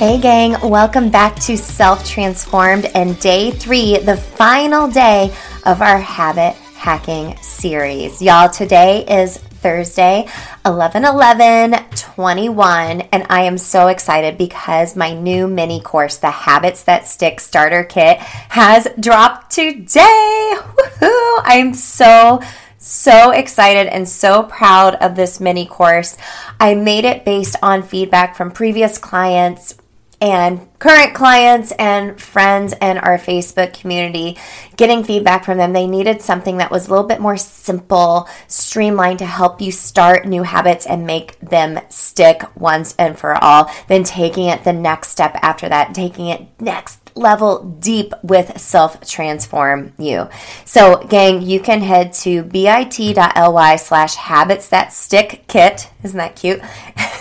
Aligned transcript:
Hey, 0.00 0.18
gang, 0.18 0.56
welcome 0.62 1.10
back 1.10 1.36
to 1.40 1.58
Self 1.58 2.08
Transformed 2.08 2.86
and 2.94 3.20
day 3.20 3.50
three, 3.50 3.98
the 3.98 4.16
final 4.16 4.88
day 4.88 5.30
of 5.66 5.82
our 5.82 5.98
habit 5.98 6.54
hacking 6.74 7.36
series. 7.42 8.22
Y'all, 8.22 8.48
today 8.48 9.04
is 9.04 9.36
Thursday, 9.36 10.26
11 10.64 11.04
11 11.04 11.74
21. 11.94 13.02
And 13.12 13.26
I 13.28 13.42
am 13.42 13.58
so 13.58 13.88
excited 13.88 14.38
because 14.38 14.96
my 14.96 15.12
new 15.12 15.46
mini 15.46 15.82
course, 15.82 16.16
the 16.16 16.30
Habits 16.30 16.84
That 16.84 17.06
Stick 17.06 17.38
Starter 17.38 17.84
Kit, 17.84 18.20
has 18.20 18.88
dropped 18.98 19.50
today. 19.52 20.54
Woohoo! 20.56 21.40
I'm 21.44 21.74
so 21.74 22.40
so 22.78 23.32
excited 23.32 23.86
and 23.88 24.08
so 24.08 24.44
proud 24.44 24.94
of 24.94 25.14
this 25.14 25.38
mini 25.38 25.66
course. 25.66 26.16
I 26.58 26.74
made 26.74 27.04
it 27.04 27.26
based 27.26 27.56
on 27.62 27.82
feedback 27.82 28.34
from 28.34 28.50
previous 28.50 28.96
clients 28.96 29.74
and 30.20 30.69
current 30.80 31.14
clients 31.14 31.72
and 31.72 32.20
friends 32.20 32.74
and 32.80 32.98
our 32.98 33.18
Facebook 33.18 33.78
community, 33.78 34.36
getting 34.76 35.04
feedback 35.04 35.44
from 35.44 35.58
them. 35.58 35.72
They 35.72 35.86
needed 35.86 36.22
something 36.22 36.56
that 36.56 36.70
was 36.70 36.88
a 36.88 36.90
little 36.90 37.06
bit 37.06 37.20
more 37.20 37.36
simple, 37.36 38.28
streamlined 38.48 39.20
to 39.20 39.26
help 39.26 39.60
you 39.60 39.70
start 39.70 40.26
new 40.26 40.42
habits 40.42 40.86
and 40.86 41.06
make 41.06 41.38
them 41.38 41.78
stick 41.90 42.42
once 42.56 42.94
and 42.98 43.16
for 43.16 43.34
all. 43.44 43.70
Then 43.88 44.04
taking 44.04 44.46
it 44.48 44.64
the 44.64 44.72
next 44.72 45.10
step 45.10 45.36
after 45.42 45.68
that, 45.68 45.94
taking 45.94 46.26
it 46.26 46.46
next 46.58 47.00
level 47.14 47.64
deep 47.80 48.12
with 48.22 48.58
self 48.58 49.06
transform 49.06 49.92
you. 49.98 50.28
So, 50.64 51.04
gang, 51.08 51.42
you 51.42 51.60
can 51.60 51.82
head 51.82 52.12
to 52.14 52.42
bit.ly 52.42 53.76
slash 53.76 54.14
habits 54.16 54.68
that 54.68 54.92
stick 54.92 55.44
kit. 55.48 55.90
Isn't 56.02 56.18
that 56.18 56.36
cute? 56.36 56.60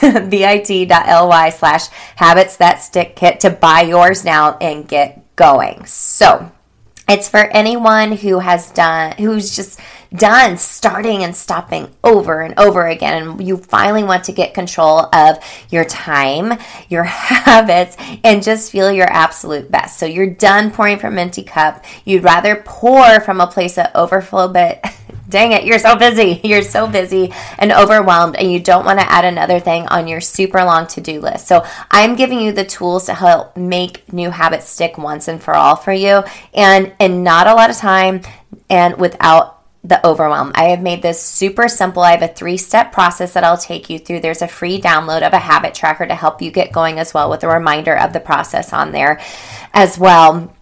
bit.ly 0.29 1.49
slash 1.49 1.87
habits 2.15 2.57
that 2.57 2.81
stick 2.81 3.15
kit 3.15 3.39
to 3.41 3.48
buy 3.51 3.81
yours 3.81 4.23
now 4.23 4.57
and 4.59 4.87
get 4.87 5.35
going. 5.35 5.85
So, 5.85 6.51
it's 7.09 7.27
for 7.27 7.39
anyone 7.39 8.11
who 8.11 8.37
has 8.37 8.69
done, 8.69 9.13
who's 9.13 9.55
just 9.55 9.79
done 10.13 10.57
starting 10.57 11.23
and 11.23 11.35
stopping 11.35 11.89
over 12.03 12.41
and 12.41 12.57
over 12.59 12.85
again. 12.85 13.23
And 13.23 13.47
you 13.47 13.57
finally 13.57 14.03
want 14.03 14.25
to 14.25 14.31
get 14.31 14.53
control 14.53 15.09
of 15.13 15.39
your 15.71 15.85
time, 15.85 16.59
your 16.87 17.03
habits, 17.05 17.97
and 18.23 18.43
just 18.43 18.71
feel 18.71 18.91
your 18.91 19.09
absolute 19.09 19.71
best. 19.71 19.97
So 19.97 20.05
you're 20.05 20.29
done 20.29 20.69
pouring 20.69 20.99
from 20.99 21.17
empty 21.17 21.41
cup. 21.41 21.83
You'd 22.05 22.23
rather 22.23 22.61
pour 22.63 23.19
from 23.21 23.41
a 23.41 23.47
place 23.47 23.79
of 23.79 23.87
overflow, 23.95 24.47
but 24.47 24.79
dang 25.29 25.51
it, 25.51 25.63
you're 25.63 25.79
so 25.79 25.95
busy. 25.95 26.41
You're 26.49 26.63
so 26.63 26.87
busy 26.87 27.31
and 27.57 27.71
overwhelmed, 27.71 28.35
and 28.35 28.51
you 28.51 28.59
don't 28.59 28.85
want 28.85 28.99
to 28.99 29.11
add 29.11 29.25
another 29.25 29.59
thing 29.59 29.87
on 29.87 30.07
your 30.07 30.19
super 30.19 30.63
long 30.63 30.87
to 30.87 31.01
do 31.01 31.21
list. 31.21 31.47
So, 31.47 31.63
I'm 31.91 32.15
giving 32.15 32.39
you 32.41 32.51
the 32.51 32.65
tools 32.65 33.05
to 33.05 33.13
help 33.13 33.55
make 33.55 34.11
new 34.11 34.31
habits 34.31 34.67
stick 34.67 34.97
once 34.97 35.27
and 35.27 35.41
for 35.41 35.55
all 35.55 35.75
for 35.75 35.93
you, 35.93 36.23
and 36.53 36.93
in 36.99 37.23
not 37.23 37.47
a 37.47 37.53
lot 37.53 37.69
of 37.69 37.77
time 37.77 38.21
and 38.69 38.97
without 38.97 39.59
the 39.83 40.05
overwhelm. 40.05 40.51
I 40.55 40.65
have 40.65 40.81
made 40.81 41.01
this 41.01 41.21
super 41.21 41.67
simple. 41.67 42.03
I 42.03 42.11
have 42.11 42.21
a 42.21 42.33
three 42.33 42.57
step 42.57 42.91
process 42.91 43.33
that 43.33 43.43
I'll 43.43 43.57
take 43.57 43.89
you 43.89 43.97
through. 43.97 44.19
There's 44.19 44.41
a 44.41 44.47
free 44.47 44.81
download 44.81 45.25
of 45.25 45.33
a 45.33 45.39
habit 45.39 45.73
tracker 45.73 46.05
to 46.05 46.15
help 46.15 46.41
you 46.41 46.51
get 46.51 46.71
going 46.71 46.99
as 46.99 47.13
well 47.13 47.29
with 47.29 47.43
a 47.43 47.47
reminder 47.47 47.97
of 47.97 48.11
the 48.11 48.19
process 48.19 48.73
on 48.73 48.91
there 48.91 49.21
as 49.73 49.97
well. 49.97 50.55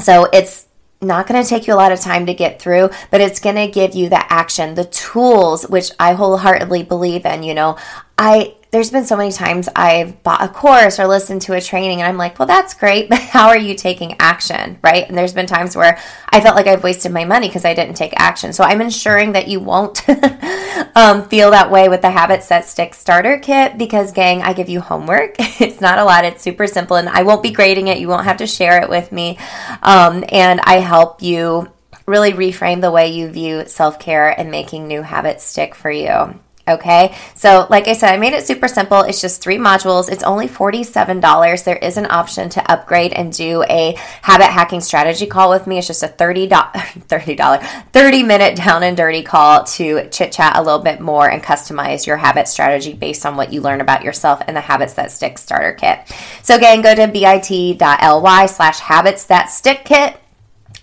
So 0.00 0.28
it's 0.32 0.66
not 1.02 1.26
going 1.26 1.42
to 1.42 1.48
take 1.48 1.66
you 1.66 1.74
a 1.74 1.76
lot 1.76 1.92
of 1.92 2.00
time 2.00 2.26
to 2.26 2.34
get 2.34 2.60
through, 2.60 2.90
but 3.10 3.20
it's 3.20 3.40
going 3.40 3.56
to 3.56 3.68
give 3.68 3.94
you 3.94 4.08
the 4.08 4.32
action, 4.32 4.74
the 4.74 4.84
tools, 4.84 5.64
which 5.64 5.90
I 5.98 6.14
wholeheartedly 6.14 6.84
believe 6.84 7.26
in. 7.26 7.42
You 7.42 7.54
know, 7.54 7.76
I 8.16 8.54
there's 8.72 8.90
been 8.90 9.04
so 9.04 9.18
many 9.18 9.30
times 9.30 9.68
I've 9.76 10.22
bought 10.22 10.42
a 10.42 10.48
course 10.48 10.98
or 10.98 11.06
listened 11.06 11.42
to 11.42 11.52
a 11.52 11.60
training 11.60 12.00
and 12.00 12.08
I'm 12.08 12.16
like, 12.16 12.38
well, 12.38 12.48
that's 12.48 12.72
great, 12.72 13.08
but 13.10 13.18
how 13.18 13.48
are 13.48 13.58
you 13.58 13.74
taking 13.74 14.16
action? 14.18 14.78
Right. 14.82 15.06
And 15.06 15.16
there's 15.16 15.34
been 15.34 15.46
times 15.46 15.76
where 15.76 15.98
I 16.30 16.40
felt 16.40 16.56
like 16.56 16.66
I've 16.66 16.82
wasted 16.82 17.12
my 17.12 17.26
money 17.26 17.48
because 17.48 17.66
I 17.66 17.74
didn't 17.74 17.96
take 17.96 18.14
action. 18.16 18.54
So 18.54 18.64
I'm 18.64 18.80
ensuring 18.80 19.32
that 19.32 19.46
you 19.46 19.60
won't 19.60 20.08
um, 20.96 21.28
feel 21.28 21.50
that 21.50 21.70
way 21.70 21.90
with 21.90 22.00
the 22.00 22.10
Habits 22.10 22.48
That 22.48 22.64
Stick 22.64 22.94
starter 22.94 23.38
kit 23.38 23.76
because, 23.76 24.10
gang, 24.10 24.40
I 24.42 24.54
give 24.54 24.70
you 24.70 24.80
homework. 24.80 25.36
it's 25.38 25.82
not 25.82 25.98
a 25.98 26.04
lot, 26.04 26.24
it's 26.24 26.42
super 26.42 26.66
simple, 26.66 26.96
and 26.96 27.10
I 27.10 27.24
won't 27.24 27.42
be 27.42 27.50
grading 27.50 27.88
it. 27.88 27.98
You 27.98 28.08
won't 28.08 28.24
have 28.24 28.38
to 28.38 28.46
share 28.46 28.80
it 28.82 28.88
with 28.88 29.12
me. 29.12 29.38
Um, 29.82 30.24
and 30.30 30.60
I 30.60 30.76
help 30.76 31.20
you 31.20 31.70
really 32.06 32.32
reframe 32.32 32.80
the 32.80 32.90
way 32.90 33.12
you 33.12 33.28
view 33.28 33.66
self 33.66 33.98
care 33.98 34.28
and 34.28 34.50
making 34.50 34.88
new 34.88 35.02
habits 35.02 35.44
stick 35.44 35.74
for 35.74 35.90
you. 35.90 36.40
Okay, 36.68 37.12
so 37.34 37.66
like 37.70 37.88
I 37.88 37.92
said, 37.92 38.14
I 38.14 38.18
made 38.18 38.34
it 38.34 38.46
super 38.46 38.68
simple. 38.68 39.00
It's 39.00 39.20
just 39.20 39.42
three 39.42 39.58
modules. 39.58 40.08
It's 40.08 40.22
only 40.22 40.46
$47. 40.46 41.64
There 41.64 41.76
is 41.76 41.96
an 41.96 42.06
option 42.08 42.48
to 42.50 42.70
upgrade 42.70 43.12
and 43.12 43.32
do 43.32 43.64
a 43.64 43.94
habit 44.22 44.46
hacking 44.46 44.80
strategy 44.80 45.26
call 45.26 45.50
with 45.50 45.66
me. 45.66 45.78
It's 45.78 45.88
just 45.88 46.04
a 46.04 46.08
$30, 46.08 46.48
$30, 46.48 47.62
30 47.92 48.22
minute 48.22 48.54
down 48.54 48.84
and 48.84 48.96
dirty 48.96 49.24
call 49.24 49.64
to 49.64 50.08
chit 50.10 50.30
chat 50.30 50.56
a 50.56 50.62
little 50.62 50.78
bit 50.78 51.00
more 51.00 51.28
and 51.28 51.42
customize 51.42 52.06
your 52.06 52.18
habit 52.18 52.46
strategy 52.46 52.92
based 52.92 53.26
on 53.26 53.36
what 53.36 53.52
you 53.52 53.60
learn 53.60 53.80
about 53.80 54.04
yourself 54.04 54.40
and 54.46 54.56
the 54.56 54.60
Habits 54.60 54.94
That 54.94 55.10
Stick 55.10 55.38
starter 55.38 55.72
kit. 55.72 55.98
So 56.44 56.54
again, 56.54 56.80
go 56.80 56.94
to 56.94 57.08
bit.ly 57.08 58.46
slash 58.46 58.78
habits 58.78 59.24
that 59.24 59.46
stick 59.46 59.84
kit 59.84 60.21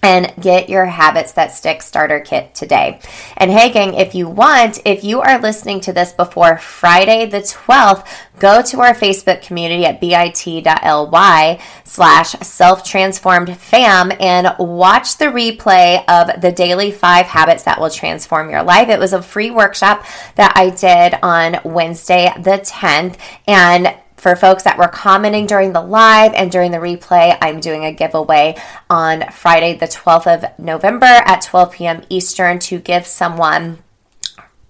and 0.02 0.34
get 0.40 0.70
your 0.70 0.86
habits 0.86 1.34
that 1.34 1.52
stick 1.52 1.82
starter 1.82 2.20
kit 2.20 2.56
today. 2.56 3.00
And 3.36 3.52
hey 3.52 3.72
gang, 3.72 3.94
if 3.96 4.16
you 4.16 4.30
want, 4.30 4.80
if 4.86 5.04
you 5.04 5.22
are 5.22 5.40
listening 5.40 5.82
to 5.82 5.94
this 5.94 6.14
before 6.14 6.58
Friday 6.58 7.26
the 7.26 7.40
12th, 7.40 8.08
go 8.40 8.62
to 8.62 8.80
our 8.80 8.94
Facebook 8.94 9.42
community 9.42 9.86
at 9.86 10.00
bit.ly 10.00 11.60
slash 11.84 12.32
self-transformed 12.32 13.58
fam 13.58 14.14
and 14.20 14.56
watch 14.58 15.18
the 15.18 15.26
replay 15.26 16.04
of 16.08 16.42
the 16.42 16.52
daily 16.52 16.92
five 16.92 17.26
habits 17.26 17.64
that 17.64 17.82
will 17.82 17.90
transform 17.90 18.50
your 18.50 18.64
life. 18.64 18.88
It 18.88 19.00
was 19.00 19.12
a 19.12 19.22
free 19.22 19.52
workshop 19.52 20.06
that 20.36 20.54
I 20.56 20.70
did 20.70 21.20
on 21.22 21.60
Wednesday 21.66 22.32
the 22.38 22.60
10th 22.60 23.18
and 23.48 23.94
for 24.20 24.36
folks 24.36 24.64
that 24.64 24.78
were 24.78 24.88
commenting 24.88 25.46
during 25.46 25.74
the 25.74 25.82
live 25.82 26.34
and 26.34 26.52
during 26.52 26.72
the 26.72 26.78
replay, 26.78 27.38
I'm 27.42 27.60
doing 27.60 27.86
a 27.86 27.94
giveaway 27.94 28.56
on 28.90 29.30
Friday, 29.32 29.76
the 29.76 29.88
12th 29.88 30.28
of 30.28 30.60
November 30.60 31.06
at 31.06 31.42
12 31.42 31.72
p.m. 31.72 32.02
Eastern 32.10 32.60
to 32.60 32.80
give 32.80 33.08
someone 33.08 33.80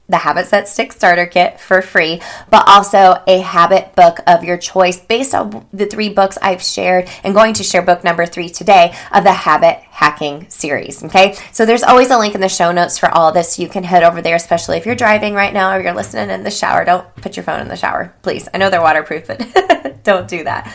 the 0.09 0.17
Habits 0.17 0.49
That 0.49 0.67
Stick 0.67 0.91
starter 0.91 1.27
kit 1.27 1.59
for 1.59 1.81
free, 1.81 2.21
but 2.49 2.67
also 2.67 3.23
a 3.27 3.39
habit 3.39 3.95
book 3.95 4.17
of 4.27 4.43
your 4.43 4.57
choice 4.57 4.99
based 4.99 5.33
on 5.33 5.65
the 5.71 5.85
three 5.85 6.09
books 6.09 6.37
I've 6.41 6.61
shared 6.61 7.09
and 7.23 7.33
going 7.33 7.53
to 7.55 7.63
share 7.63 7.81
book 7.81 8.03
number 8.03 8.25
three 8.25 8.49
today 8.49 8.95
of 9.11 9.23
the 9.23 9.31
habit 9.31 9.77
hacking 9.89 10.49
series. 10.49 11.03
Okay, 11.03 11.37
so 11.51 11.65
there's 11.65 11.83
always 11.83 12.09
a 12.09 12.17
link 12.17 12.35
in 12.35 12.41
the 12.41 12.49
show 12.49 12.71
notes 12.71 12.97
for 12.97 13.09
all 13.09 13.31
this. 13.31 13.59
You 13.59 13.69
can 13.69 13.83
head 13.83 14.03
over 14.03 14.21
there, 14.21 14.35
especially 14.35 14.77
if 14.77 14.85
you're 14.85 14.95
driving 14.95 15.33
right 15.33 15.53
now 15.53 15.75
or 15.75 15.81
you're 15.81 15.93
listening 15.93 16.29
in 16.31 16.43
the 16.43 16.51
shower. 16.51 16.83
Don't 16.83 17.15
put 17.15 17.37
your 17.37 17.43
phone 17.43 17.61
in 17.61 17.67
the 17.67 17.75
shower, 17.75 18.13
please. 18.23 18.49
I 18.53 18.57
know 18.57 18.69
they're 18.69 18.81
waterproof, 18.81 19.27
but 19.27 19.99
don't 20.03 20.27
do 20.27 20.43
that. 20.43 20.73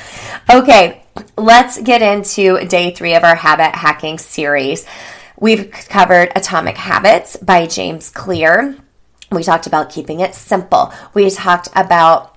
Okay, 0.48 1.02
let's 1.36 1.80
get 1.80 2.02
into 2.02 2.64
day 2.66 2.92
three 2.92 3.14
of 3.14 3.24
our 3.24 3.34
habit 3.34 3.74
hacking 3.74 4.18
series. 4.18 4.86
We've 5.38 5.72
covered 5.72 6.30
Atomic 6.36 6.76
Habits 6.76 7.36
by 7.36 7.66
James 7.66 8.10
Clear. 8.10 8.76
We 9.34 9.42
talked 9.42 9.66
about 9.66 9.90
keeping 9.90 10.20
it 10.20 10.34
simple. 10.34 10.92
We 11.12 11.28
talked 11.30 11.68
about 11.74 12.36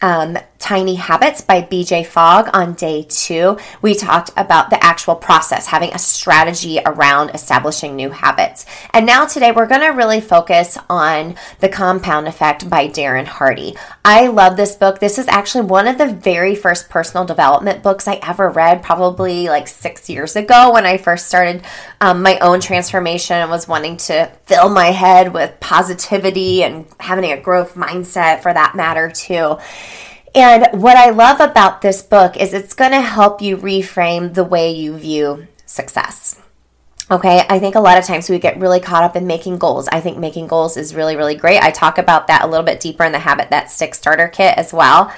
um, 0.00 0.38
Tiny 0.64 0.94
Habits 0.94 1.42
by 1.42 1.60
BJ 1.60 2.06
Fogg 2.06 2.48
on 2.54 2.72
day 2.72 3.02
two. 3.02 3.58
We 3.82 3.94
talked 3.94 4.30
about 4.34 4.70
the 4.70 4.82
actual 4.82 5.14
process, 5.14 5.66
having 5.66 5.92
a 5.92 5.98
strategy 5.98 6.80
around 6.86 7.32
establishing 7.34 7.94
new 7.94 8.08
habits. 8.08 8.64
And 8.94 9.04
now 9.04 9.26
today 9.26 9.52
we're 9.52 9.66
going 9.66 9.82
to 9.82 9.88
really 9.88 10.22
focus 10.22 10.78
on 10.88 11.34
The 11.60 11.68
Compound 11.68 12.26
Effect 12.26 12.70
by 12.70 12.88
Darren 12.88 13.26
Hardy. 13.26 13.76
I 14.06 14.28
love 14.28 14.56
this 14.56 14.74
book. 14.74 15.00
This 15.00 15.18
is 15.18 15.28
actually 15.28 15.66
one 15.66 15.86
of 15.86 15.98
the 15.98 16.06
very 16.06 16.54
first 16.54 16.88
personal 16.88 17.26
development 17.26 17.82
books 17.82 18.08
I 18.08 18.18
ever 18.22 18.48
read, 18.48 18.82
probably 18.82 19.48
like 19.48 19.68
six 19.68 20.08
years 20.08 20.34
ago 20.34 20.72
when 20.72 20.86
I 20.86 20.96
first 20.96 21.26
started 21.26 21.62
um, 22.00 22.22
my 22.22 22.38
own 22.38 22.62
transformation 22.62 23.36
and 23.36 23.50
was 23.50 23.68
wanting 23.68 23.98
to 23.98 24.32
fill 24.46 24.70
my 24.70 24.92
head 24.92 25.34
with 25.34 25.60
positivity 25.60 26.64
and 26.64 26.86
having 27.00 27.32
a 27.32 27.38
growth 27.38 27.74
mindset 27.74 28.40
for 28.40 28.54
that 28.54 28.74
matter, 28.74 29.10
too. 29.10 29.58
And 30.34 30.82
what 30.82 30.96
I 30.96 31.10
love 31.10 31.40
about 31.40 31.80
this 31.80 32.02
book 32.02 32.36
is 32.36 32.52
it's 32.52 32.74
going 32.74 32.90
to 32.90 33.00
help 33.00 33.40
you 33.40 33.56
reframe 33.56 34.34
the 34.34 34.44
way 34.44 34.72
you 34.72 34.96
view 34.96 35.46
success. 35.64 36.40
Okay, 37.10 37.44
I 37.48 37.58
think 37.58 37.74
a 37.74 37.80
lot 37.80 37.98
of 37.98 38.04
times 38.04 38.30
we 38.30 38.38
get 38.38 38.58
really 38.58 38.80
caught 38.80 39.04
up 39.04 39.14
in 39.14 39.26
making 39.26 39.58
goals. 39.58 39.88
I 39.88 40.00
think 40.00 40.18
making 40.18 40.46
goals 40.46 40.76
is 40.76 40.94
really, 40.94 41.16
really 41.16 41.36
great. 41.36 41.62
I 41.62 41.70
talk 41.70 41.98
about 41.98 42.26
that 42.28 42.42
a 42.42 42.46
little 42.46 42.64
bit 42.64 42.80
deeper 42.80 43.04
in 43.04 43.12
the 43.12 43.18
Habit 43.18 43.50
That 43.50 43.70
Stick 43.70 43.94
Starter 43.94 44.28
Kit 44.28 44.56
as 44.56 44.72
well. 44.72 45.12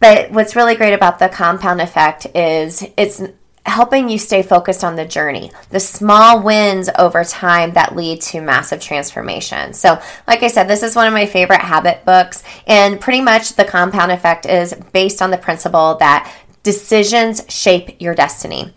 But 0.00 0.30
what's 0.30 0.54
really 0.54 0.76
great 0.76 0.92
about 0.92 1.18
the 1.18 1.28
compound 1.28 1.80
effect 1.80 2.26
is 2.34 2.84
it's 2.96 3.22
helping 3.66 4.08
you 4.08 4.18
stay 4.18 4.42
focused 4.42 4.82
on 4.82 4.96
the 4.96 5.04
journey, 5.04 5.52
the 5.70 5.80
small 5.80 6.42
wins 6.42 6.88
over 6.98 7.24
time 7.24 7.72
that 7.74 7.94
lead 7.94 8.20
to 8.20 8.40
massive 8.40 8.80
transformation. 8.80 9.72
So, 9.72 10.00
like 10.26 10.42
I 10.42 10.48
said, 10.48 10.66
this 10.66 10.82
is 10.82 10.96
one 10.96 11.06
of 11.06 11.12
my 11.12 11.26
favorite 11.26 11.60
habit 11.60 12.04
books, 12.04 12.42
and 12.66 13.00
pretty 13.00 13.20
much 13.20 13.54
the 13.54 13.64
compound 13.64 14.12
effect 14.12 14.46
is 14.46 14.74
based 14.92 15.20
on 15.22 15.30
the 15.30 15.38
principle 15.38 15.96
that 15.96 16.32
decisions 16.62 17.42
shape 17.48 18.00
your 18.00 18.14
destiny. 18.14 18.74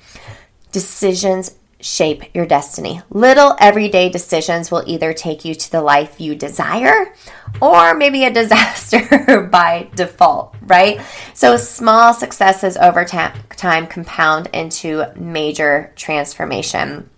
Decisions 0.71 1.55
shape 1.83 2.33
your 2.33 2.45
destiny. 2.45 3.01
Little 3.09 3.55
everyday 3.59 4.09
decisions 4.09 4.71
will 4.71 4.83
either 4.87 5.13
take 5.13 5.43
you 5.43 5.53
to 5.53 5.71
the 5.71 5.81
life 5.81 6.19
you 6.19 6.33
desire 6.33 7.13
or 7.61 7.93
maybe 7.93 8.23
a 8.23 8.31
disaster 8.33 9.47
by 9.51 9.89
default, 9.93 10.55
right? 10.61 11.01
So 11.33 11.57
small 11.57 12.13
successes 12.13 12.77
over 12.77 13.03
time 13.03 13.87
compound 13.87 14.47
into 14.53 15.05
major 15.15 15.91
transformation. 15.95 17.09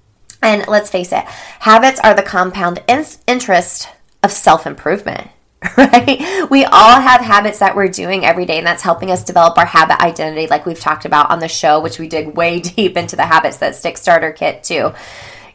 And 0.42 0.68
let's 0.68 0.90
face 0.90 1.12
it, 1.12 1.26
habits 1.60 2.00
are 2.00 2.14
the 2.14 2.24
compound 2.24 2.84
interest 2.88 3.90
of 4.24 4.32
self 4.32 4.66
improvement. 4.66 5.30
right? 5.78 6.50
We 6.50 6.66
all 6.66 7.00
have 7.00 7.22
habits 7.22 7.60
that 7.60 7.76
we're 7.76 7.88
doing 7.88 8.26
every 8.26 8.46
day, 8.46 8.58
and 8.58 8.68
that's 8.68 8.84
helping 8.84 9.12
us 9.12 9.24
develop 9.24 9.58
our 9.58 9.66
habit 9.66 10.02
identity, 10.02 10.48
like 10.48 10.66
we've 10.66 10.80
talked 10.80 11.06
about 11.06 11.32
on 11.32 11.40
the 11.40 11.48
show, 11.48 11.80
which 11.80 12.00
we 12.00 12.08
dig 12.08 12.36
way 12.36 12.60
deep 12.76 12.98
into 12.98 13.16
the 13.16 13.26
habits 13.26 13.58
that 13.58 13.76
stick 13.76 13.98
starter 13.98 14.32
kit 14.32 14.64
too. 14.64 14.94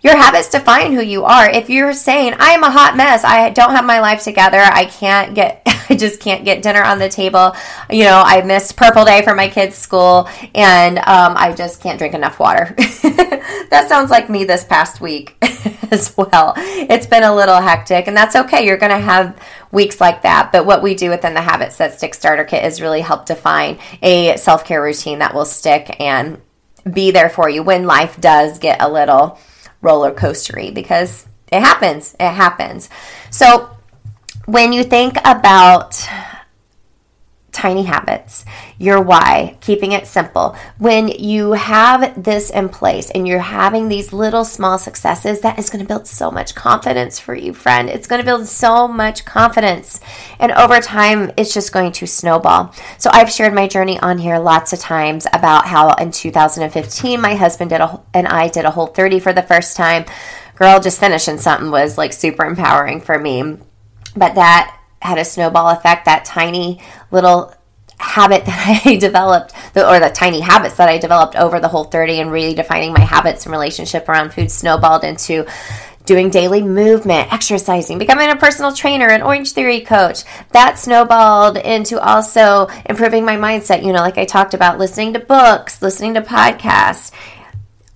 Your 0.02 0.17
habits 0.17 0.49
define 0.49 0.93
who 0.93 1.02
you 1.02 1.25
are. 1.25 1.50
If 1.50 1.69
you're 1.69 1.93
saying, 1.93 2.35
I 2.38 2.52
am 2.52 2.64
a 2.64 2.70
hot 2.70 2.97
mess, 2.97 3.23
I 3.23 3.50
don't 3.50 3.73
have 3.73 3.85
my 3.85 4.00
life 4.00 4.25
together, 4.25 4.59
I 4.59 4.87
can't 4.87 5.35
get, 5.35 5.62
I 5.90 5.95
just 5.95 6.21
can't 6.21 6.45
get 6.45 6.62
dinner 6.62 6.83
on 6.83 6.99
the 6.99 7.09
table, 7.09 7.54
you 7.90 8.04
know, 8.04 8.23
I 8.25 8.40
missed 8.42 8.76
purple 8.76 9.04
day 9.04 9.21
for 9.23 9.35
my 9.35 9.49
kids' 9.49 9.76
school, 9.76 10.28
and 10.54 10.99
um, 10.99 11.35
I 11.37 11.52
just 11.52 11.83
can't 11.83 11.99
drink 11.99 12.14
enough 12.14 12.38
water. 12.38 12.75
that 12.78 13.87
sounds 13.88 14.11
like 14.11 14.30
me 14.30 14.45
this 14.45 14.64
past 14.64 15.02
week 15.02 15.37
as 15.90 16.16
well. 16.16 16.54
It's 16.57 17.07
been 17.07 17.23
a 17.23 17.35
little 17.35 17.61
hectic, 17.61 18.07
and 18.07 18.16
that's 18.16 18.37
okay. 18.37 18.64
You're 18.64 18.78
going 18.78 18.92
to 18.92 18.99
have 18.99 19.38
weeks 19.71 20.00
like 20.00 20.23
that. 20.23 20.50
But 20.50 20.64
what 20.64 20.83
we 20.83 20.95
do 20.95 21.11
within 21.11 21.35
the 21.35 21.42
Habits 21.42 21.76
That 21.76 21.95
Stick 21.95 22.14
Starter 22.14 22.45
Kit 22.45 22.64
is 22.64 22.80
really 22.80 23.02
help 23.02 23.26
define 23.26 23.78
a 24.02 24.38
self 24.38 24.64
care 24.64 24.83
routine 24.83 25.19
that 25.19 25.35
will 25.35 25.45
stick 25.45 25.97
and 26.00 26.40
be 26.90 27.11
there 27.11 27.28
for 27.28 27.50
you 27.50 27.62
when 27.62 27.85
life 27.85 28.19
does 28.21 28.59
get 28.59 28.80
a 28.80 28.90
little 28.90 29.38
roller 29.82 30.12
coastery 30.12 30.72
because 30.72 31.26
it 31.52 31.60
happens. 31.60 32.14
It 32.20 32.30
happens. 32.30 32.88
So 33.30 33.70
when 34.46 34.72
you 34.72 34.84
think 34.84 35.16
about 35.25 36.06
tiny 37.61 37.83
habits, 37.83 38.47
your 38.79 39.02
why, 39.02 39.59
keeping 39.61 39.93
it 39.93 40.07
simple. 40.07 40.57
When 40.79 41.09
you 41.09 41.52
have 41.52 42.23
this 42.23 42.49
in 42.49 42.71
place 42.71 43.11
and 43.11 43.29
you're 43.29 43.38
having 43.38 43.88
these 43.88 44.14
little 44.14 44.47
small 44.47 44.79
successes, 44.79 45.43
that 45.43 45.59
is 45.59 45.69
going 45.69 45.85
to 45.85 45.88
build 45.88 46.07
so 46.07 46.31
much 46.31 46.55
confidence 46.55 47.19
for 47.19 47.35
you, 47.35 47.52
friend. 47.52 47.90
It's 47.90 48.07
going 48.07 48.21
to 48.21 48.25
build 48.25 48.47
so 48.47 48.88
much 48.88 49.26
confidence. 49.26 50.00
And 50.38 50.52
over 50.52 50.81
time, 50.81 51.33
it's 51.37 51.52
just 51.52 51.71
going 51.71 51.93
to 51.93 52.07
snowball. 52.07 52.73
So 52.97 53.11
I've 53.12 53.31
shared 53.31 53.52
my 53.52 53.69
journey 53.69 54.00
on 54.00 54.17
here 54.17 54.38
lots 54.38 54.73
of 54.73 54.79
times 54.79 55.26
about 55.35 55.67
how 55.67 55.93
in 55.95 56.12
2015, 56.12 57.21
my 57.21 57.35
husband 57.35 57.69
did 57.69 57.83
a, 57.83 58.00
and 58.14 58.26
I 58.26 58.49
did 58.49 58.64
a 58.64 58.71
whole 58.71 58.87
30 58.87 59.21
for 59.21 59.35
the 59.35 59.43
first 59.43 59.76
time. 59.76 60.07
Girl, 60.57 60.81
just 60.81 60.99
finishing 60.99 61.37
something 61.37 61.71
was 61.71 61.99
like 61.99 62.14
super 62.14 62.47
empowering 62.47 63.02
for 63.02 63.19
me. 63.19 63.59
But 64.17 64.35
that 64.37 64.79
had 65.00 65.19
a 65.19 65.25
snowball 65.25 65.71
effect. 65.71 66.04
That 66.04 66.25
tiny 66.25 66.80
little 67.11 67.54
habit 67.99 68.45
that 68.47 68.83
I 68.85 68.97
developed, 68.97 69.52
or 69.76 70.00
the 70.00 70.11
tiny 70.11 70.40
habits 70.40 70.76
that 70.76 70.88
I 70.88 70.99
developed 70.99 71.37
over 71.37 71.61
the 71.61 71.69
whole 71.69 71.85
30 71.85 72.21
and 72.21 72.30
redefining 72.30 72.92
my 72.97 73.04
habits 73.04 73.45
and 73.45 73.52
relationship 73.52 74.09
around 74.09 74.33
food 74.33 74.50
snowballed 74.50 75.04
into 75.04 75.47
doing 76.07 76.30
daily 76.30 76.62
movement, 76.62 77.33
exercising, 77.33 77.99
becoming 77.99 78.30
a 78.30 78.37
personal 78.37 78.73
trainer, 78.73 79.09
an 79.09 79.23
Orange 79.23 79.52
Theory 79.52 79.80
coach. 79.80 80.25
That 80.52 80.78
snowballed 80.78 81.59
into 81.59 82.00
also 82.00 82.66
improving 82.87 83.25
my 83.25 83.37
mindset, 83.37 83.85
you 83.85 83.92
know, 83.92 84.00
like 84.00 84.19
I 84.19 84.25
talked 84.25 84.54
about, 84.54 84.78
listening 84.78 85.12
to 85.12 85.21
books, 85.21 85.83
listening 85.83 86.14
to 86.14 86.23
podcasts. 86.23 87.12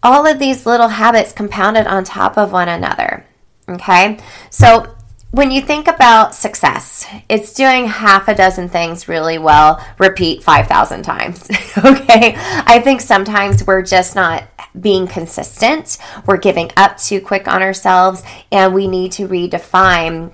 All 0.02 0.26
of 0.26 0.38
these 0.38 0.66
little 0.66 0.88
habits 0.88 1.32
compounded 1.32 1.86
on 1.86 2.04
top 2.04 2.36
of 2.36 2.52
one 2.52 2.68
another. 2.68 3.26
Okay. 3.68 4.18
So 4.50 4.93
when 5.34 5.50
you 5.50 5.60
think 5.60 5.88
about 5.88 6.32
success, 6.32 7.04
it's 7.28 7.52
doing 7.52 7.86
half 7.86 8.28
a 8.28 8.36
dozen 8.36 8.68
things 8.68 9.08
really 9.08 9.36
well, 9.36 9.84
repeat 9.98 10.44
5,000 10.44 11.02
times. 11.02 11.50
okay. 11.78 12.34
I 12.36 12.80
think 12.84 13.00
sometimes 13.00 13.66
we're 13.66 13.82
just 13.82 14.14
not 14.14 14.44
being 14.80 15.08
consistent. 15.08 15.98
We're 16.24 16.36
giving 16.36 16.70
up 16.76 16.98
too 16.98 17.20
quick 17.20 17.48
on 17.48 17.62
ourselves, 17.62 18.22
and 18.52 18.72
we 18.72 18.86
need 18.86 19.10
to 19.12 19.26
redefine 19.26 20.32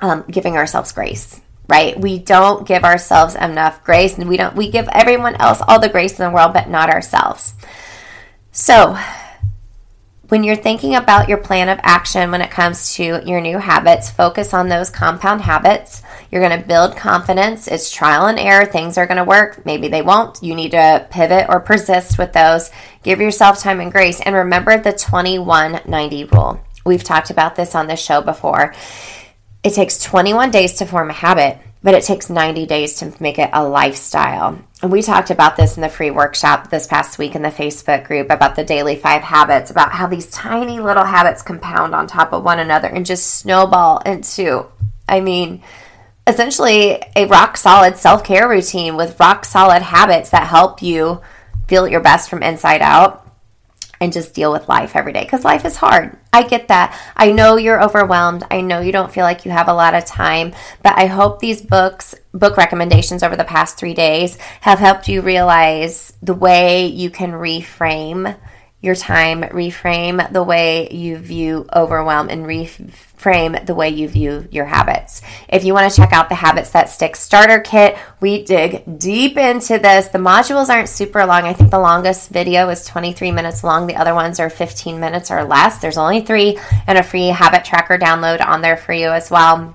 um, 0.00 0.24
giving 0.30 0.58
ourselves 0.58 0.92
grace. 0.92 1.40
Right? 1.66 1.98
We 1.98 2.18
don't 2.18 2.66
give 2.66 2.84
ourselves 2.84 3.36
enough 3.36 3.82
grace, 3.84 4.18
and 4.18 4.28
we 4.28 4.36
don't, 4.36 4.54
we 4.54 4.70
give 4.70 4.86
everyone 4.92 5.36
else 5.36 5.62
all 5.66 5.80
the 5.80 5.88
grace 5.88 6.20
in 6.20 6.26
the 6.26 6.30
world, 6.30 6.52
but 6.52 6.68
not 6.68 6.90
ourselves. 6.90 7.54
So, 8.52 8.98
when 10.28 10.42
you're 10.42 10.56
thinking 10.56 10.96
about 10.96 11.28
your 11.28 11.38
plan 11.38 11.68
of 11.68 11.78
action 11.82 12.30
when 12.30 12.40
it 12.40 12.50
comes 12.50 12.94
to 12.94 13.22
your 13.24 13.40
new 13.40 13.58
habits, 13.58 14.10
focus 14.10 14.52
on 14.52 14.68
those 14.68 14.90
compound 14.90 15.42
habits. 15.42 16.02
You're 16.30 16.46
going 16.46 16.60
to 16.60 16.66
build 16.66 16.96
confidence. 16.96 17.68
It's 17.68 17.90
trial 17.90 18.26
and 18.26 18.38
error. 18.38 18.66
Things 18.66 18.98
are 18.98 19.06
going 19.06 19.18
to 19.18 19.24
work. 19.24 19.64
Maybe 19.64 19.86
they 19.86 20.02
won't. 20.02 20.42
You 20.42 20.54
need 20.54 20.72
to 20.72 21.06
pivot 21.10 21.46
or 21.48 21.60
persist 21.60 22.18
with 22.18 22.32
those. 22.32 22.70
Give 23.04 23.20
yourself 23.20 23.60
time 23.60 23.80
and 23.80 23.92
grace. 23.92 24.20
And 24.20 24.34
remember 24.34 24.76
the 24.78 24.92
2190 24.92 26.24
rule. 26.24 26.60
We've 26.84 27.04
talked 27.04 27.30
about 27.30 27.54
this 27.54 27.74
on 27.74 27.86
the 27.86 27.96
show 27.96 28.20
before. 28.20 28.74
It 29.62 29.74
takes 29.74 30.02
21 30.02 30.50
days 30.50 30.74
to 30.74 30.86
form 30.86 31.10
a 31.10 31.12
habit, 31.12 31.58
but 31.86 31.94
it 31.94 32.02
takes 32.02 32.28
90 32.28 32.66
days 32.66 32.96
to 32.96 33.14
make 33.20 33.38
it 33.38 33.48
a 33.52 33.62
lifestyle. 33.62 34.58
And 34.82 34.90
we 34.90 35.02
talked 35.02 35.30
about 35.30 35.56
this 35.56 35.76
in 35.76 35.82
the 35.82 35.88
free 35.88 36.10
workshop 36.10 36.68
this 36.68 36.88
past 36.88 37.16
week 37.16 37.36
in 37.36 37.42
the 37.42 37.48
Facebook 37.48 38.08
group 38.08 38.28
about 38.28 38.56
the 38.56 38.64
daily 38.64 38.96
five 38.96 39.22
habits, 39.22 39.70
about 39.70 39.92
how 39.92 40.08
these 40.08 40.28
tiny 40.32 40.80
little 40.80 41.04
habits 41.04 41.42
compound 41.42 41.94
on 41.94 42.08
top 42.08 42.32
of 42.32 42.42
one 42.42 42.58
another 42.58 42.88
and 42.88 43.06
just 43.06 43.36
snowball 43.36 43.98
into, 44.00 44.66
I 45.08 45.20
mean, 45.20 45.62
essentially 46.26 47.00
a 47.14 47.26
rock 47.26 47.56
solid 47.56 47.96
self 47.96 48.24
care 48.24 48.48
routine 48.48 48.96
with 48.96 49.20
rock 49.20 49.44
solid 49.44 49.82
habits 49.82 50.30
that 50.30 50.48
help 50.48 50.82
you 50.82 51.20
feel 51.68 51.86
your 51.86 52.00
best 52.00 52.28
from 52.28 52.42
inside 52.42 52.82
out 52.82 53.25
and 54.00 54.12
just 54.12 54.34
deal 54.34 54.52
with 54.52 54.68
life 54.68 54.94
every 54.94 55.12
day 55.12 55.22
because 55.22 55.44
life 55.44 55.64
is 55.64 55.76
hard. 55.76 56.16
I 56.32 56.42
get 56.42 56.68
that. 56.68 56.98
I 57.16 57.32
know 57.32 57.56
you're 57.56 57.82
overwhelmed. 57.82 58.44
I 58.50 58.60
know 58.60 58.80
you 58.80 58.92
don't 58.92 59.12
feel 59.12 59.24
like 59.24 59.44
you 59.44 59.50
have 59.50 59.68
a 59.68 59.74
lot 59.74 59.94
of 59.94 60.04
time, 60.04 60.54
but 60.82 60.98
I 60.98 61.06
hope 61.06 61.38
these 61.38 61.62
books, 61.62 62.14
book 62.32 62.56
recommendations 62.56 63.22
over 63.22 63.36
the 63.36 63.44
past 63.44 63.78
three 63.78 63.94
days, 63.94 64.36
have 64.60 64.78
helped 64.78 65.08
you 65.08 65.22
realize 65.22 66.12
the 66.22 66.34
way 66.34 66.86
you 66.86 67.10
can 67.10 67.32
reframe 67.32 68.36
your 68.82 68.94
time, 68.94 69.42
reframe 69.42 70.32
the 70.32 70.42
way 70.42 70.88
you 70.90 71.16
view 71.16 71.66
overwhelm, 71.74 72.28
and 72.28 72.44
reframe 72.44 73.64
the 73.64 73.74
way 73.74 73.88
you 73.88 74.06
view 74.06 74.46
your 74.50 74.66
habits. 74.66 75.22
If 75.48 75.64
you 75.64 75.72
want 75.72 75.90
to 75.90 75.96
check 75.96 76.12
out 76.12 76.28
the 76.28 76.34
Habits 76.34 76.70
That 76.70 76.90
Stick 76.90 77.16
starter 77.16 77.60
kit, 77.60 77.96
we 78.20 78.44
dig 78.44 78.98
deep 78.98 79.36
into 79.38 79.78
this. 79.78 80.08
The 80.08 80.18
modules 80.18 80.68
aren't 80.68 80.90
super 80.90 81.24
long. 81.24 81.44
I 81.44 81.54
think 81.54 81.70
the 81.70 81.78
longest 81.78 82.30
video 82.30 82.68
is 82.68 82.84
23 82.84 83.32
minutes 83.32 83.64
long, 83.64 83.86
the 83.86 83.96
other 83.96 84.14
ones 84.14 84.38
are 84.38 84.50
15 84.50 85.00
minutes 85.00 85.30
or 85.30 85.44
less. 85.44 85.78
There's 85.78 85.98
only 85.98 86.20
three, 86.20 86.58
and 86.86 86.98
a 86.98 87.02
free 87.02 87.28
habit 87.28 87.64
tracker 87.64 87.98
download 87.98 88.44
on 88.44 88.60
there 88.60 88.76
for 88.76 88.92
you 88.92 89.08
as 89.08 89.30
well. 89.30 89.74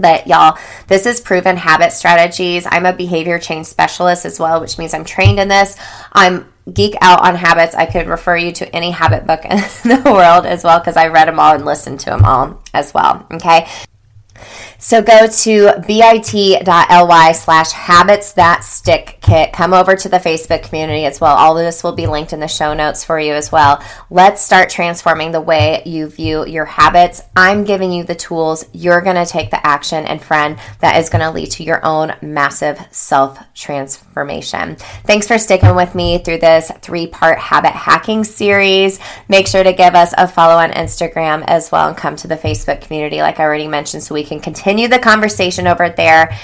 But 0.00 0.26
y'all, 0.26 0.58
this 0.86 1.06
is 1.06 1.20
proven 1.20 1.56
habit 1.56 1.92
strategies. 1.92 2.66
I'm 2.68 2.86
a 2.86 2.92
behavior 2.92 3.38
change 3.38 3.66
specialist 3.66 4.24
as 4.24 4.38
well, 4.38 4.60
which 4.60 4.78
means 4.78 4.94
I'm 4.94 5.04
trained 5.04 5.38
in 5.38 5.48
this. 5.48 5.76
I'm 6.12 6.50
geek 6.72 6.94
out 7.00 7.26
on 7.26 7.34
habits, 7.34 7.74
I 7.74 7.86
could 7.86 8.06
refer 8.06 8.36
you 8.36 8.52
to 8.52 8.74
any 8.74 8.90
habit 8.90 9.26
book 9.26 9.44
in 9.44 9.58
the 9.58 10.02
world 10.04 10.46
as 10.46 10.64
well 10.64 10.78
because 10.78 10.96
I 10.96 11.08
read 11.08 11.28
them 11.28 11.40
all 11.40 11.54
and 11.54 11.64
listened 11.64 12.00
to 12.00 12.10
them 12.10 12.24
all 12.24 12.62
as 12.74 12.94
well. 12.94 13.26
Okay. 13.32 13.66
So 14.82 15.02
go 15.02 15.26
to 15.26 15.72
bit.ly 15.86 17.32
slash 17.32 17.72
habits 17.72 18.32
that 18.32 18.64
stick 18.64 19.18
kit. 19.20 19.52
Come 19.52 19.74
over 19.74 19.94
to 19.94 20.08
the 20.08 20.16
Facebook 20.16 20.62
community 20.62 21.04
as 21.04 21.20
well. 21.20 21.36
All 21.36 21.58
of 21.58 21.62
this 21.62 21.84
will 21.84 21.92
be 21.92 22.06
linked 22.06 22.32
in 22.32 22.40
the 22.40 22.48
show 22.48 22.72
notes 22.72 23.04
for 23.04 23.20
you 23.20 23.34
as 23.34 23.52
well. 23.52 23.84
Let's 24.08 24.40
start 24.40 24.70
transforming 24.70 25.32
the 25.32 25.40
way 25.42 25.82
you 25.84 26.08
view 26.08 26.46
your 26.46 26.64
habits. 26.64 27.20
I'm 27.36 27.64
giving 27.64 27.92
you 27.92 28.04
the 28.04 28.14
tools. 28.14 28.64
You're 28.72 29.02
going 29.02 29.16
to 29.16 29.26
take 29.26 29.50
the 29.50 29.64
action 29.66 30.06
and 30.06 30.22
friend 30.22 30.58
that 30.80 30.96
is 30.96 31.10
going 31.10 31.22
to 31.22 31.30
lead 31.30 31.50
to 31.52 31.62
your 31.62 31.84
own 31.84 32.14
massive 32.22 32.80
self 32.90 33.38
transformation. 33.52 34.76
Thanks 35.04 35.26
for 35.26 35.36
sticking 35.36 35.76
with 35.76 35.94
me 35.94 36.16
through 36.18 36.38
this 36.38 36.72
three 36.80 37.06
part 37.06 37.38
habit 37.38 37.72
hacking 37.72 38.24
series. 38.24 38.98
Make 39.28 39.46
sure 39.46 39.62
to 39.62 39.74
give 39.74 39.94
us 39.94 40.14
a 40.16 40.26
follow 40.26 40.54
on 40.54 40.70
Instagram 40.70 41.44
as 41.48 41.70
well 41.70 41.88
and 41.88 41.96
come 41.98 42.16
to 42.16 42.28
the 42.28 42.36
Facebook 42.36 42.80
community, 42.80 43.20
like 43.20 43.38
I 43.38 43.44
already 43.44 43.68
mentioned, 43.68 44.02
so 44.02 44.14
we 44.14 44.24
can 44.24 44.40
continue 44.40 44.69
the 44.88 44.98
conversation 44.98 45.66
over 45.66 45.88
there. 45.90 46.36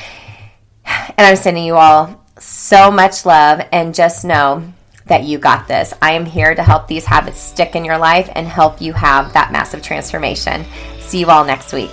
And 0.84 1.26
I'm 1.26 1.36
sending 1.36 1.64
you 1.64 1.76
all 1.76 2.24
so 2.38 2.90
much 2.90 3.26
love 3.26 3.66
and 3.72 3.94
just 3.94 4.24
know 4.24 4.72
that 5.06 5.24
you 5.24 5.38
got 5.38 5.68
this. 5.68 5.94
I 6.02 6.12
am 6.12 6.26
here 6.26 6.54
to 6.54 6.62
help 6.62 6.88
these 6.88 7.06
habits 7.06 7.38
stick 7.38 7.74
in 7.74 7.84
your 7.84 7.98
life 7.98 8.28
and 8.34 8.46
help 8.46 8.80
you 8.80 8.92
have 8.92 9.32
that 9.32 9.52
massive 9.52 9.82
transformation. 9.82 10.64
See 11.00 11.20
you 11.20 11.30
all 11.30 11.44
next 11.44 11.72
week. 11.72 11.92